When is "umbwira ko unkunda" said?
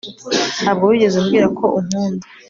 1.17-2.25